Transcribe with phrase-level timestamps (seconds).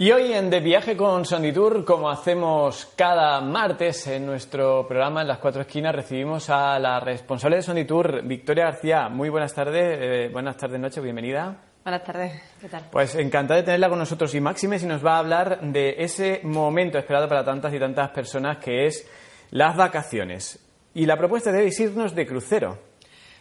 [0.00, 5.26] Y hoy en De Viaje con Sonditur, como hacemos cada martes en nuestro programa en
[5.26, 9.08] las cuatro esquinas, recibimos a la responsable de Sonditur, Victoria García.
[9.08, 11.56] Muy buenas tardes, eh, buenas tardes, noche, bienvenida.
[11.82, 12.84] Buenas tardes, ¿qué tal?
[12.92, 16.42] Pues encantada de tenerla con nosotros y Máxime si nos va a hablar de ese
[16.44, 19.04] momento esperado para tantas y tantas personas que es
[19.50, 20.64] las vacaciones.
[20.94, 22.78] Y la propuesta de irnos de crucero.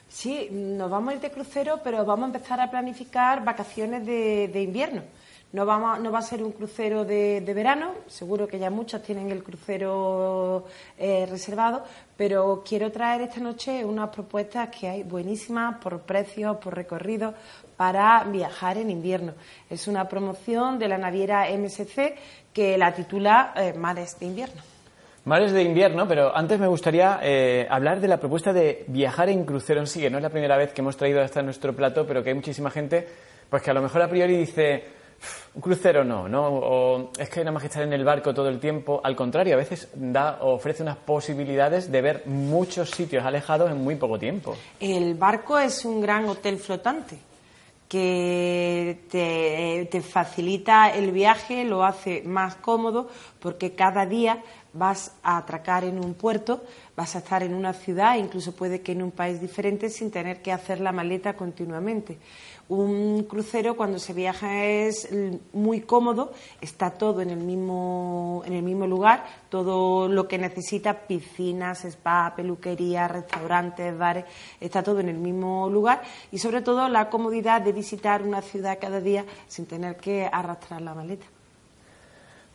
[0.07, 4.59] Sí, nos vamos a ir de crucero, pero vamos a empezar a planificar vacaciones de
[4.59, 5.03] invierno.
[5.53, 9.31] No, vamos, no va a ser un crucero de, verano, seguro que ya muchos tienen
[9.31, 10.65] el crucero
[10.97, 11.83] eh, reservado,
[12.17, 17.33] pero quiero traer esta noche unas propuestas que hay buenísimas por precios, por recorridos,
[17.77, 19.33] para viajar en invierno.
[19.69, 22.15] Es una promoción de la naviera MSC
[22.51, 24.61] que la titula eh, Mares de Invierno.
[25.23, 29.45] Mares de invierno, pero antes me gustaría eh, hablar de la propuesta de viajar en
[29.45, 32.05] crucero en sí, que no es la primera vez que hemos traído hasta nuestro plato,
[32.07, 33.07] pero que hay muchísima gente
[33.49, 34.83] pues que a lo mejor a priori dice,
[35.53, 36.47] un crucero no, ¿no?
[36.47, 39.01] O es que nada más que estar en el barco todo el tiempo.
[39.03, 43.95] Al contrario, a veces da, ofrece unas posibilidades de ver muchos sitios alejados en muy
[43.95, 44.55] poco tiempo.
[44.79, 47.17] El barco es un gran hotel flotante
[47.87, 54.43] que te, te facilita el viaje, lo hace más cómodo porque cada día
[54.77, 56.63] vas a atracar en un puerto,
[56.95, 60.41] vas a estar en una ciudad, incluso puede que en un país diferente sin tener
[60.41, 62.17] que hacer la maleta continuamente.
[62.69, 65.07] Un crucero cuando se viaja es
[65.53, 71.07] muy cómodo, está todo en el mismo, en el mismo lugar, todo lo que necesita,
[71.07, 74.25] piscinas, spa, peluquería, restaurantes, bares,
[74.59, 78.79] está todo en el mismo lugar y sobre todo la comodidad de visitar una ciudad
[78.81, 81.36] cada día sin tener que arrastrar la maleta.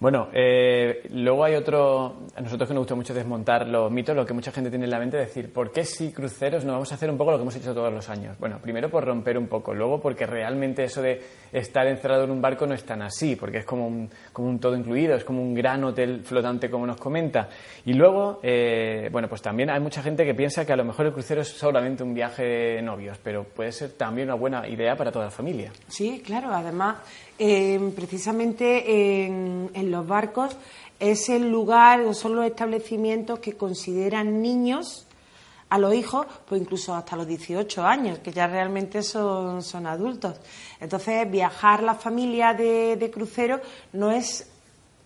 [0.02, 4.26] Bueno, eh, luego hay otro, a nosotros que nos gusta mucho desmontar los mitos, lo
[4.26, 6.96] que mucha gente tiene en la mente, decir, ¿por qué si cruceros no vamos a
[6.96, 8.36] hacer un poco lo que hemos hecho todos los años?
[8.40, 12.42] Bueno, primero por romper un poco, luego porque realmente eso de estar encerrado en un
[12.42, 15.40] barco no es tan así, porque es como un, como un todo incluido, es como
[15.40, 17.48] un gran hotel flotante como nos comenta.
[17.84, 21.06] Y luego, eh, bueno, pues también hay mucha gente que piensa que a lo mejor
[21.06, 24.96] el crucero es solamente un viaje de novios, pero puede ser también una buena idea
[24.96, 25.70] para toda la familia.
[25.86, 26.96] Sí, claro, además
[27.96, 30.56] precisamente en, los barcos
[31.00, 35.06] es el lugar son los establecimientos que consideran niños
[35.68, 40.36] a los hijos, pues incluso hasta los 18 años, que ya realmente son, son adultos.
[40.78, 43.58] Entonces, viajar la familia de, de crucero
[43.94, 44.51] no es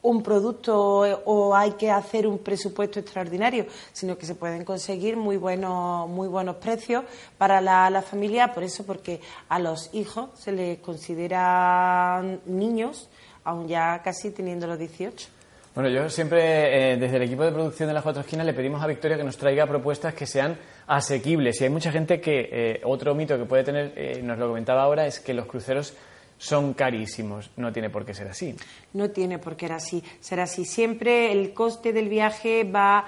[0.02, 5.36] un producto o hay que hacer un presupuesto extraordinario, sino que se pueden conseguir muy
[5.36, 7.04] buenos, muy buenos precios
[7.38, 13.08] para la, familia, por eso, porque a los hijos se les considera niños,
[13.44, 15.28] aún ya casi teniendo los 18.
[15.74, 18.82] Bueno, yo siempre, eh, desde el equipo de producción de las Cuatro Esquinas, le pedimos
[18.82, 20.56] a Victoria que nos traiga propuestas que sean
[20.86, 21.60] asequibles.
[21.60, 24.82] Y hay mucha gente que, eh, otro mito que puede tener, eh, nos lo comentaba
[24.82, 25.94] ahora, es que los cruceros
[26.38, 27.50] son carísimos.
[27.56, 28.54] No tiene por qué ser así.
[28.92, 30.02] No tiene por qué ser así.
[30.20, 30.64] Ser así.
[30.64, 33.04] Siempre el coste del viaje va,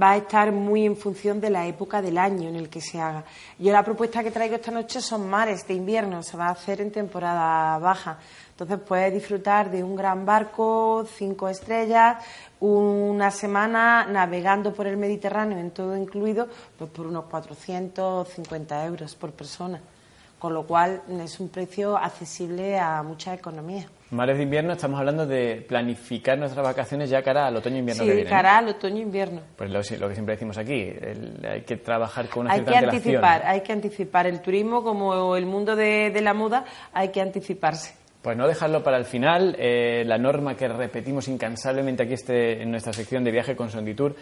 [0.00, 3.00] va a estar muy en función de la época del año en el que se
[3.00, 3.24] haga.
[3.58, 6.22] Yo la propuesta que traigo esta noche son mares de invierno.
[6.22, 8.18] Se va a hacer en temporada baja.
[8.50, 12.24] Entonces puedes disfrutar de un gran barco, cinco estrellas,
[12.60, 16.48] una semana navegando por el Mediterráneo en todo incluido,
[16.78, 19.80] pues por unos 450 euros por persona
[20.44, 23.86] con lo cual es un precio accesible a mucha economía.
[24.10, 28.04] Mares de invierno, estamos hablando de planificar nuestras vacaciones ya cara al otoño-invierno.
[28.04, 29.40] Sí, que cara al otoño-invierno.
[29.56, 30.92] Pues lo, que siempre decimos aquí,
[31.50, 34.26] hay que trabajar con una hay que anticipar, Hay que anticipar.
[34.26, 37.94] El turismo, como el mundo de, la moda, hay que anticiparse.
[38.20, 39.56] Pues no dejarlo para el final.
[39.58, 44.14] Eh, la norma que repetimos incansablemente aquí este, en nuestra sección de viaje con Sonditur,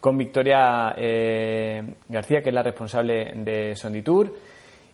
[0.00, 4.34] con Victoria eh, García, que es la responsable de Sonditur.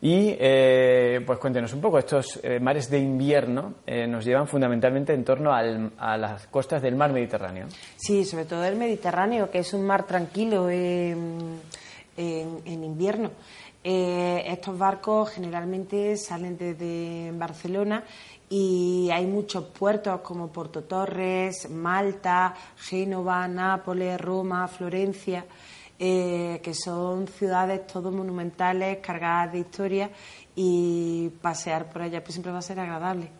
[0.00, 5.14] Y eh, pues cuéntenos un poco, estos eh, mares de invierno eh, nos llevan fundamentalmente
[5.14, 7.66] en torno a las costas del mar Mediterráneo.
[7.96, 11.60] Sí, sobre todo el Mediterráneo, que es un mar tranquilo en,
[12.66, 13.30] invierno.
[13.82, 18.04] estos barcos generalmente salen desde Barcelona
[18.50, 25.44] y hay muchos puertos como Porto Torres, Malta, Génova, Nápoles, Roma, Florencia
[25.98, 30.10] eh, que son ciudades todo monumentales, cargadas de historia
[30.56, 33.30] y pasear por allá pues siempre va a ser agradable.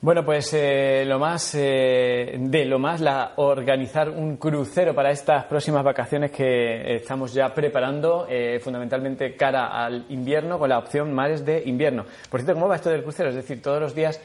[0.00, 5.46] Bueno, pues eh, lo más eh, de lo más, la organizar un crucero para estas
[5.46, 11.44] próximas vacaciones que estamos ya preparando, eh, fundamentalmente cara al invierno, con la opción mares
[11.44, 12.04] de invierno.
[12.30, 13.30] Por cierto, ¿cómo va esto del crucero?
[13.30, 14.20] Es decir, todos los días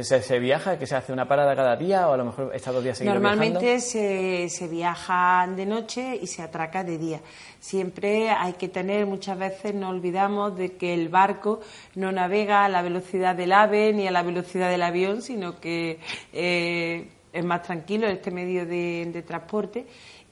[0.00, 2.72] ¿Se, ¿Se, viaja, que se hace una parada cada día o a lo mejor está
[2.72, 7.20] dos días seguidos Normalmente se, se, viaja de noche y se atraca de día.
[7.60, 11.60] Siempre hay que tener, muchas veces no olvidamos de que el barco
[11.94, 15.98] no navega a la velocidad del ave ni a la velocidad del avión, sino que
[16.32, 19.86] eh, es más tranquilo este medio de, de transporte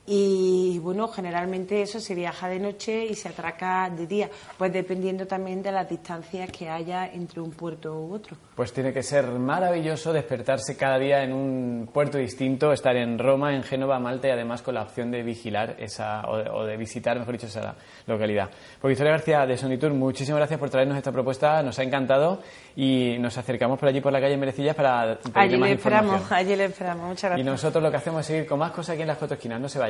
[0.06, 5.26] y bueno, generalmente eso se viaja de noche y se atraca de día, pues dependiendo
[5.26, 8.37] también de las distancias que haya entre un puerto u otro.
[8.56, 13.55] Pues tiene que ser maravilloso despertarse cada día en un puerto distinto, estar en Roma,
[13.55, 17.35] en Génova, Malta y además con la opción de vigilar esa o de, visitar, mejor
[17.35, 17.75] dicho, esa
[18.06, 18.50] localidad.
[18.81, 22.43] Pues Victoria García de Sonitur, muchísimas gracias por traernos esta propuesta, nos ha encantado
[22.75, 26.64] y nos acercamos por allí por la calle Merecillas para allí le esperamos, allí le
[26.64, 27.47] esperamos, muchas gracias.
[27.47, 29.61] Y nosotros lo que hacemos es seguir con más cosas aquí en las cuatro esquinas,
[29.61, 29.89] no se vayan.